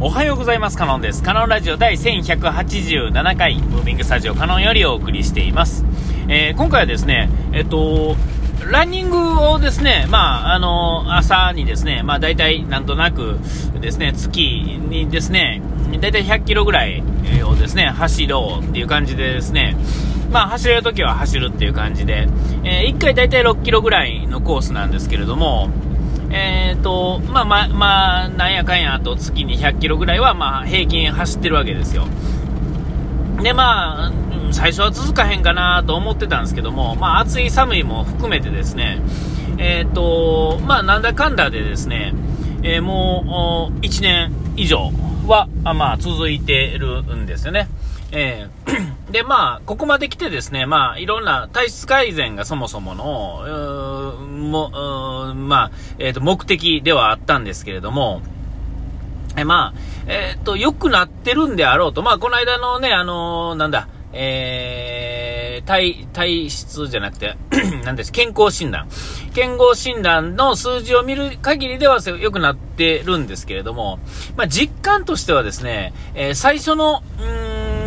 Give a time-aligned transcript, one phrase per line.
[0.00, 0.78] おはようございます。
[0.78, 1.24] カノンです。
[1.24, 5.84] カノンラジオ第1187回、ムービングスタジオカノンよりお送りしています。
[6.28, 8.14] えー、今回はですね、えっと、
[8.64, 13.40] ランニングをですね、まあ、あの、朝にですね、まあ、大体なんとなく
[13.80, 15.60] ですね、月にですね、
[16.00, 17.02] 大体100キロぐらい
[17.42, 19.76] をですね、走ろうっていう感じでですね、
[20.30, 22.28] まあ、走れるときは走るっていう感じで、
[22.62, 25.70] えー、1回大体6キロぐらいのコースなんですけれども、
[26.30, 32.06] えーとまあまあ、まあ、なんやかんやと月に100キロぐらいは、まあ、平均走ってるわけですよ。
[33.42, 34.12] で、まあ、
[34.52, 39.00] 最初は続かへんかなと思ってたんですけども、まあ、暑い寒いも含めてですね、
[39.58, 42.14] えーと、まあ、なんだかんだでですね、
[42.62, 44.90] えー、もう1年以上
[45.26, 47.68] は、まあ、続いてるんですよね。
[48.10, 53.44] えー、 で、まあ、ここまで来てですね、まあ、いろんな体質改善がそもそもの、
[54.38, 58.22] も、まあ、えっ、ー、と、目的ではあったんですけれども、
[59.36, 67.36] えまあ、えっ、ー、と、良くなってるんであろうと、まあ、この間のね、あのなんだ、えー、体、体質じゃなくて
[67.84, 68.88] 何です、健康診断。
[69.34, 73.98] 健康診断の数字を見る限りでは良くなってるんですけれども、
[74.36, 77.78] まあ、実感としてはですね、えー、最初の、うん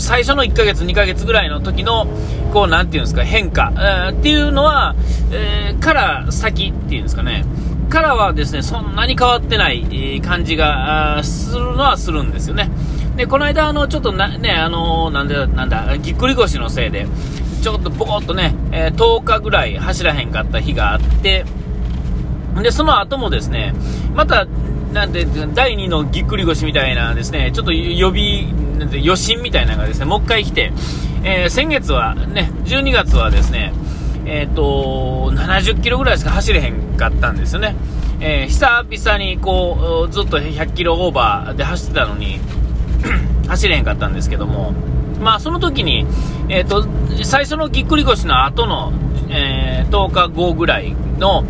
[0.00, 2.06] 最初の1ヶ月、2ヶ月ぐらいの時の、
[2.54, 4.94] こう、なんていうんですか、変化、えー、っていうのは、
[5.32, 7.44] えー、から先っていうんですかね、
[7.90, 12.70] からはですね、そんなに変わってない感じがするのはするんですよね。
[13.16, 17.08] で、この間、あの、ちょっとな、ね、あのなんだ、なんだ、ぎっくり腰のせいで、
[17.60, 21.44] ちょっとボコッとね、えー、10日ぐらい走らへんかった日があって、
[22.62, 23.74] で、その後もですね、
[24.14, 24.46] また、
[24.92, 28.44] なんで、第2のぎっくり腰みたいなですね、ちょっと予備、
[28.78, 30.72] なんて余震みたいなのがですね、もう一回来て、
[31.26, 33.72] えー、先月はね、12月はですね、
[34.26, 37.74] えっ、ー、と、70キロぐらいしか走れへんかったんですよね。
[38.20, 42.40] えー、久々にこう、ずっと100キロオーバーで走ってたのに
[43.48, 44.72] 走れへんかったんですけども、
[45.18, 46.06] まあその時に、
[46.50, 46.86] えっ、と、
[47.22, 48.92] 最初のぎっくり腰の後の、
[49.30, 51.44] え、10日後ぐらいの、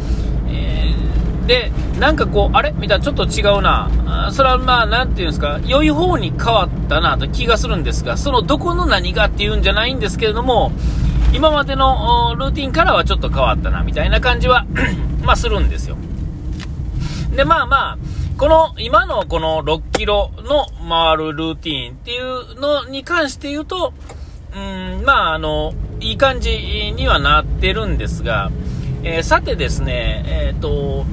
[1.46, 2.72] で、なんかこう、あれ？
[2.72, 4.30] みたいな、ちょっと違うな。
[4.32, 10.72] それはまあ、なんていうんですか、良い方に変わったなと気がするんですが、そのどこの何がっていうんじゃないんですけれども、
[11.32, 14.66] 今までのルーティンからはちょっと変わったな、みたいな感じは
[15.22, 15.96] まあするんですよ。
[17.36, 17.98] で、まあまあ、
[18.38, 23.92] この、今のこの6キロの回るルーティンっていうのに関して言うと、
[24.54, 28.50] うん、まああの、いい感じにはなってるんですが、
[29.02, 31.04] えー、さてですね、えっ、ー、と、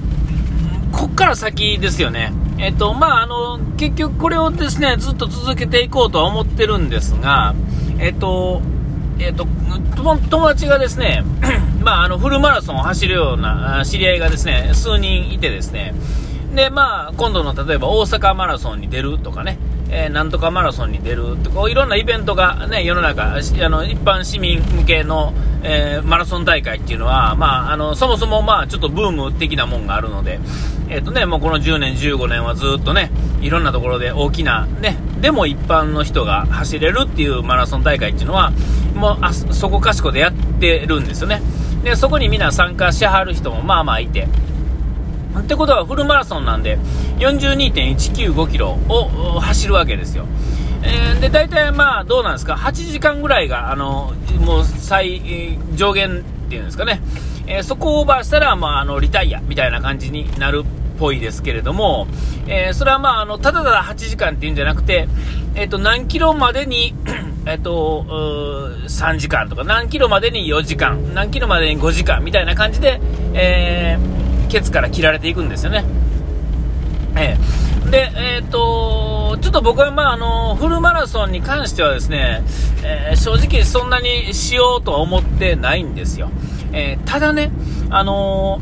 [1.21, 2.33] から先ですよね。
[2.57, 7.53] えっ、と、まあ、あの、結局これをですね、ずっと続けていこうとは思ってるんですが、
[7.99, 8.63] えっ、と、
[9.19, 9.45] えっ、と、
[9.95, 11.23] 友達がですね、
[11.83, 15.93] まあ、あの、フルマラソンを走るような知り合いがですね、数人いてですね、
[16.55, 19.59] で、まあ、今度の例えば大阪マラソンに出るとかね、
[19.91, 30.39] えー、なんとかマラソンに出るとか、いろんなイベントがね、世の中、あの、一般市民向けの、えー、マラソン大会っていうのは、まあ、あの、そもそもまあ、ちょっとブーム的なもんがあるので、
[30.87, 38.51] え、ー、とね、もうこの10年、15年はずっとね、いろんなところで大きな、ね、でも一般の人が走れるっていうマラソン大会っていうのは、
[38.95, 41.41] もう、あそこかしこでやってるんですよね。
[41.83, 44.29] で、そこにみんな参加しはる人もまあまあいて、
[45.39, 46.77] ってことはフルマラソンなんで
[47.19, 50.25] 42.195キロを走るわけですよ。
[50.83, 57.01] えー、で大体まあどうなんですか？8時間ぐらいがあのもう最、上限っていうんですかね、
[57.47, 62.07] えー、そこをオーバーしたら、まあ、あのリタイアみたいな感じになるっぽいですけれども、
[62.47, 65.07] えー、それはまああのただただ8時間っていうんじゃなくて、
[65.55, 66.95] えーと、何キロまでに
[67.47, 68.05] えっと、
[68.87, 73.01] 3時間とか、何キロまでに4時間、何キロまでに5時間みたいな感じで、
[73.33, 74.20] えー
[74.51, 75.85] ケツから切られていくんですよね。
[77.15, 82.43] えー、で、えっ、ー、と、ちょっと僕は、まあ、あの、フルマラソンに関してはですね、
[82.83, 86.29] えー、正直そんなにしようとは思ってないんですよ。
[86.73, 87.51] えただね、
[87.89, 88.61] あの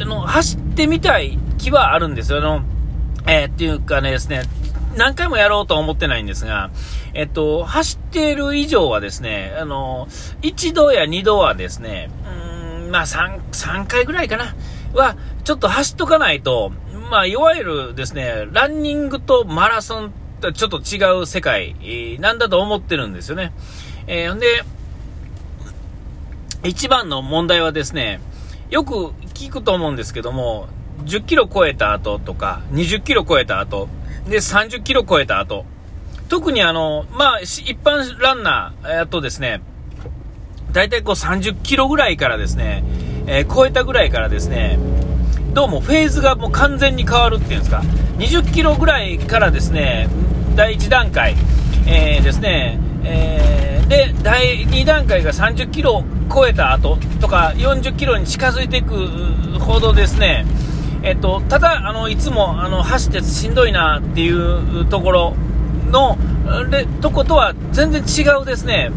[0.00, 2.38] あの、走ってみたい気はあるんですよ。
[2.38, 2.62] あの、
[3.26, 4.42] えっていうかねですね、
[4.96, 6.70] 何回もやろうとは思ってないんですが、
[7.14, 10.08] えっと、走っている以上はですね、あの、
[10.42, 12.10] 一度や二度はですね、
[12.94, 14.54] まあ3、3回ぐらいかな、
[14.92, 16.70] は、ちょっと走っとかないと、
[17.10, 21.74] まあ、いわゆるですね、ランニングとマラソンとちょっと違う世界
[22.20, 23.52] なんだと思ってるんですよね。
[24.06, 24.62] えー、で、
[26.62, 28.20] 一番の問題はですね、
[28.70, 30.68] よく聞くと思うんですけども、
[31.02, 33.88] 10キロ超えた後とか、20キロ超えた後、
[34.28, 35.64] で、30キロ超えた後、
[36.28, 39.62] 特にあの、まあ、一般ランナーとですね、
[40.74, 42.82] 大体こう30キロぐらいからですね、
[43.28, 44.76] えー、超えたぐらいからですね、
[45.52, 47.82] どうもフェーズがもう完全に変わるっていうんですか、
[48.18, 50.08] 20キロぐらいからですね、
[50.56, 51.36] 第1段階、
[51.86, 58.96] えー、ですね、えー、で、第2段階が30キロを超えた後とか、40キロに近づいていく
[59.60, 60.44] ほどですね、
[61.04, 65.36] えっと、ただ、あの、いつも、あの、走ってしんどいなっていうところ
[65.92, 66.18] の、
[66.68, 68.90] で、とことは全然違うですね、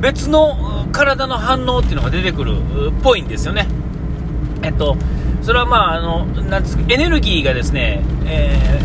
[0.00, 2.56] 別の体の反応っていうのが出てくる
[2.88, 3.66] っぽいんですよね。
[4.62, 4.96] えっと、
[5.42, 8.80] それはまあ、あの、なんですか、エネルギーがですね、え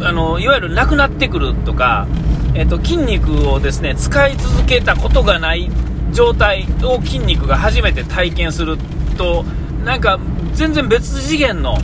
[0.00, 2.06] ー、あの、いわゆるなくなってくるとか、
[2.54, 5.70] えっと、筋肉をですね、使い続けたことがない
[6.12, 8.76] 状態を筋肉が初めて体験する
[9.16, 9.44] と、
[9.84, 10.18] なんか
[10.52, 11.78] 全然別次元の、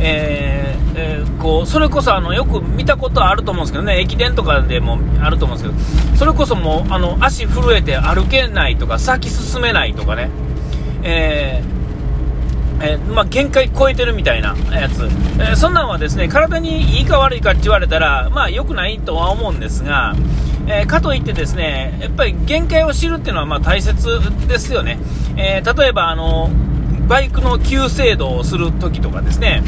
[0.00, 10.30] えーえー、こうそれこそあのよく見たことあると思うんですけどね、駅伝とかでもあると思うんですけど、それこそもうあの足震えて歩けないとか、先進めないとかね、
[11.02, 11.78] えー
[12.80, 20.14] えー、まあ、限界超えてるみたいなやつ、えー、そんなんはですね体にいいか悪いかって言われたら、まあ、良くないとは思うんですが、
[20.68, 24.98] え、かといってですねやっぱり限界を知るっていうのはまあ大切ですよね、
[25.36, 26.50] え例えばあの
[27.08, 29.62] バイクの急制度をするときとかですね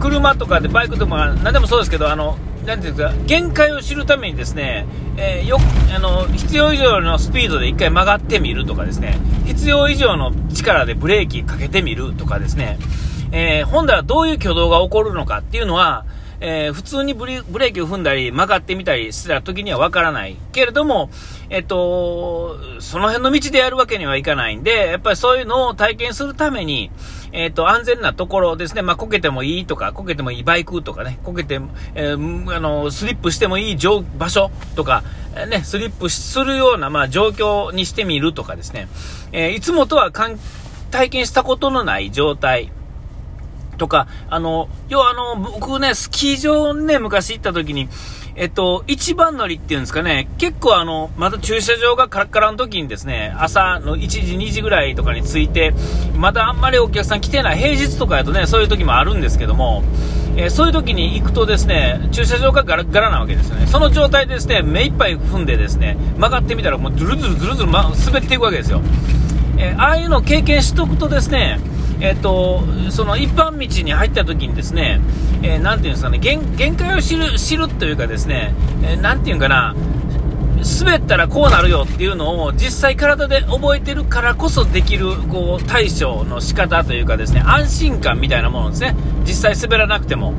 [0.00, 4.86] 車とかでバイクとか何でもそうですけどあのなていうか限界を知るためにですね、
[5.18, 5.58] えー、よ
[5.94, 12.78] あの必要以上のスピードで1回曲がってみるとかですね必要以上の力でブレーキかけてみるとかですね、
[13.32, 16.06] えー、本来はどういう挙動が起こるのかっていうのは、
[16.46, 21.08] えー、普通にブレーキを踏んだり曲がってみたりした時にはわからないけれども、
[21.48, 26.90] えっと、その辺の道でやるわけにはいかないんで、やっぱりそういうのを体験するために、
[27.32, 28.82] えっ、と、安全なところですね。
[28.82, 31.62] まあ、こけてもいいとか、こけてもいいバイクとかね、こけて、
[31.94, 33.78] えー、あの、スリップしてもいい
[34.18, 35.02] 場所とか、
[35.48, 38.88] ね、スリップするような、まあ、状況にしてみるとかですね。
[39.32, 40.12] えー、いつもとは
[40.90, 42.70] 体験したことのない状態。
[43.74, 47.88] とか、あの、要はあの、僕ね、スキー場ね、昔行った時に、
[48.36, 55.72] えっと、一番乗りっていうんですかね、結構あの、まだ駐車場がカラッカラの時にですね、朝の1時、2時ぐらいとかに着いて、
[56.16, 59.84] まだあんまりお客さん来てない、平日とかやとね、そういう時もあるんですけども、
[60.36, 63.68] えー、そういう時に行くとですね、駐車場がガラガラなわけですよね。
[63.68, 68.82] その状態でですね、目いっぱい踏んでですね、曲がってみたらもうズルズルズルズル、ま、滑っていくわけですよ。
[69.58, 71.60] えー、ああいうのを経験しとくとですね、
[72.04, 75.00] えっと、その一般道に入った時にですね、
[75.42, 79.74] えー、ていうんですかね、限限界を知る知るというかですね、えー、ていうんかな、
[80.80, 88.94] 滑ったらこうなるよっていうのを実際体で覚えてるからこそできるこう対処の仕方というかですね安心感みたいなものですね
[89.26, 90.34] 実際滑らなくても、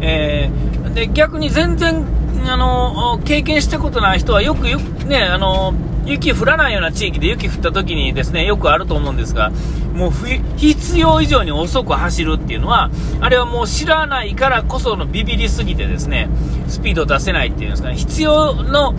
[0.00, 2.04] えー、で逆に全然
[2.46, 5.74] あの経験したことない人はよくよくねあの
[6.04, 9.50] 雪降らないような地域で雪降った時にですねよくあると思うんですが
[9.94, 10.10] もう
[10.56, 16.28] 必要以上に遅く走るっていうのはあれはもう知らないからこそのビビりすぎてですね
[16.68, 18.94] スピードを出せないっていうんですかね必要の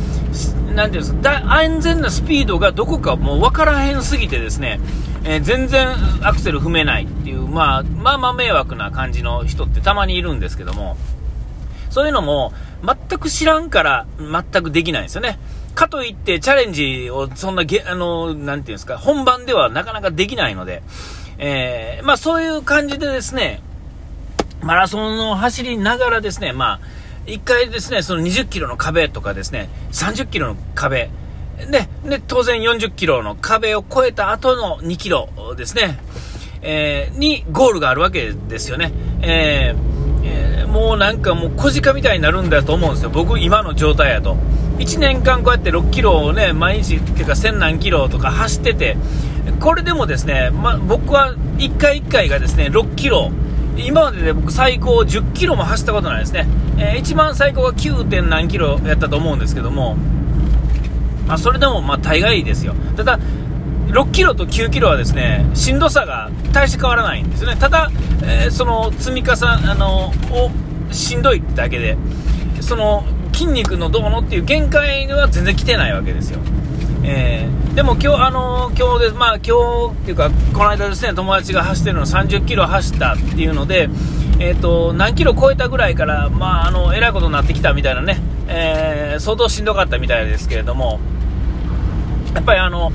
[0.76, 4.80] なんていうんですか安全なスピードがどこかもう分からへんすぎてですね、
[5.24, 5.90] えー、全然
[6.22, 10.98] アクセル踏めないっていう、まあ、まあまあ迷惑な感じの人ってたまにいるんですけども
[11.90, 15.38] そういうのも全く知らんから全くできないんですよね。
[15.74, 20.84] かといってチャレンジをそんなげ、あの、なんていうんですか、本番ではなかなかできないので、
[21.38, 23.62] えー、まあそういう感じでですね、
[24.62, 26.80] マラソンを走りながらですね、まあ、
[27.26, 31.10] 一回ですね、その20キロの壁とかですね、30キロの壁、
[31.70, 36.00] で、で、当然40キロの壁を越えた後の2キロですね、
[36.62, 38.92] えー、にゴールがあるわけですよね。
[39.22, 39.76] え、
[40.24, 43.10] えー、もうなんかもう小鹿みたいになるんだと思うんですよ。
[43.10, 44.38] 僕今の状態やと。
[44.82, 48.98] 1年間こうやって6キロをね、毎日っていうか1000何キロとか走ってて、
[49.60, 53.32] これでもですね、ま、僕は1回1回がですね、6キロ、
[53.78, 56.48] 今までで僕最高10キロも走ったことないですね。
[56.78, 58.06] えー、一番最高が 9.
[58.06, 59.96] 点何キロやったと思うんですけども、
[61.28, 62.74] まあ、それでもまあ大概ですよ。
[62.98, 63.20] ただ、
[63.90, 67.56] 6キロと9キロはですね、しんどさが大して変わらないんですよね。
[67.56, 67.92] ただ、
[68.24, 70.50] えー、その積み重ね、あの、を
[70.92, 71.98] しんどいだけで、
[72.62, 76.40] その筋肉のどうのっていう限界は全然来てないわけですよ。
[77.04, 83.90] えー、でも今日、あのー、今日で、まあ今日っていうか、この間ですね、友達が走ってるの30キロ走ったっていうので、
[84.40, 91.00] えっ、ー、と、何キロ超えたぐらいから、まあ、あの、えらいことになってきたみたいなね、えー、相当しんどかったみたいですけれども、
[92.36, 92.92] やっぱりあの、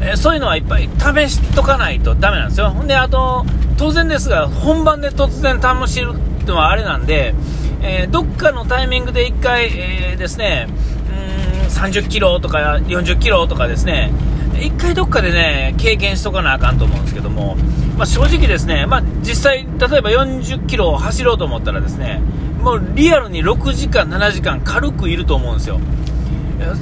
[0.00, 0.88] えそういうのはいっぱい
[1.28, 2.70] 試しとかないとダメなんですよ。
[2.70, 3.44] ほんで、あと、
[3.76, 7.34] 当然ですが、本番で突然試しるってのはあれなんで、
[7.82, 10.66] えー、どっかのタイミングで1回、えー、ですね、
[11.10, 14.10] うん30キロとか40キロとかですね、
[14.60, 17.56] 一回どっかでね、経験しとかなあかんと思うんですけども、
[17.96, 22.20] まあ、正直ですね、まあ、実際、例えば40キロ走ろうと思ったらですね、
[22.62, 25.80] もうリアルに6時間、7時間軽くいると思うんですよ。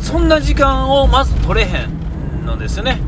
[0.00, 2.98] そんな時間をまず取れへんのですよね。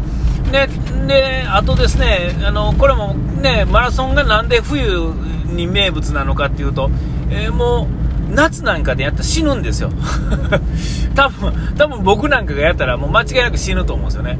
[0.52, 0.68] で、
[1.07, 5.12] であとですね、あの、これもね、マラソンがなんで冬
[5.47, 6.90] に名物なのかっていうと、
[7.30, 7.87] えー、も
[8.30, 9.90] う、夏なんかでやったら死ぬんですよ。
[11.14, 14.38] 多分、多分僕なんかがやったらもう間違いなく死ぬと思うんですよね。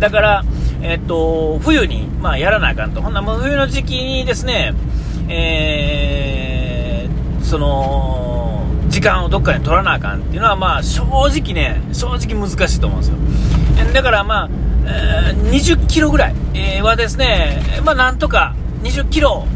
[0.00, 0.44] だから、
[0.82, 3.00] えっと、冬に、まあ、やらなあかんと。
[3.00, 4.74] ほんなもう冬の時期にですね、
[5.28, 13.16] えー、その、時間をどっかに取らなあかんっていうのは、まあ、正直ね、正直難しいと思うんですよ。
[13.92, 14.48] だからまあ、
[14.86, 16.34] えー、20キロぐらい、
[16.82, 19.46] はですね、まあなんとか20キロ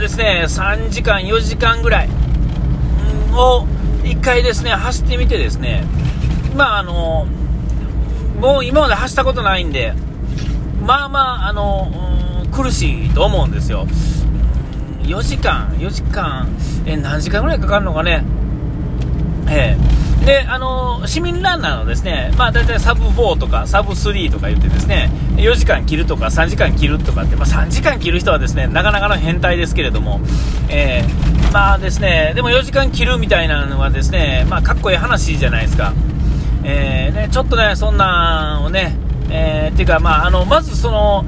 [0.00, 2.08] ですね、3時間、4時間ぐらい
[3.34, 3.66] を
[4.02, 5.84] 1回ですね、走ってみてですね、
[6.56, 7.26] まああの、
[8.40, 9.92] もう今まで走ったことないんで、
[10.80, 11.92] まあまあ、あの、
[12.50, 13.86] 苦しいと思うんですよ。
[15.02, 16.48] 4時間、4時間、
[16.86, 18.24] え何時間ぐらいかかるのかね。
[19.48, 30.20] えーで、あの市民ランナーのですね、まあ、大体サブ4とかサブ3とか言ってですね、4時間切るとか3時間切るとかって、まあ、3時間切る人はですね、なかなかの変態ですけれども、
[30.68, 35.92] えー、まあですね、でも4時間切るみたいなのはですね、まあ、かっこいい話じゃないですか。
[36.62, 38.96] えー、ね、ちょっとね、そんなんをね、
[39.30, 41.24] えー、っていうか、まあ、あの、まずその、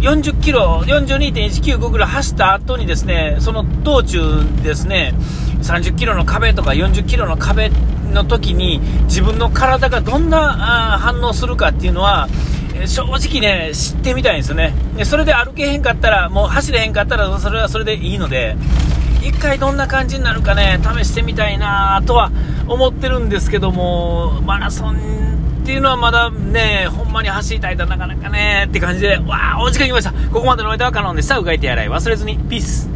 [0.00, 4.20] 40キロ、42.195キロ走った後にですね、その道中
[4.62, 5.14] ですね、
[5.62, 7.70] 30キロの壁とか40キロの壁
[8.16, 12.28] の時に自分の体がどんな反応するかっていうのは
[12.86, 14.74] 正直ね知ってみたいんですよね。
[14.96, 18.56] でそれで歩けへんかったらもう走れへんかったらそれはそれでいいので
[19.22, 22.30] 1回どんな感じになるかね試してみたいなとは
[22.66, 24.96] 思ってるんですけどもマラソン
[25.62, 30.12] っていうのはまだねほんまに走りたいとなかなかねって感じでわあお時間来ました。
[30.12, 31.38] ここまでのお相手はカノンでした。
[31.38, 31.88] うがいて洗い。
[31.88, 32.38] 忘れずに。
[32.38, 32.95] ピース。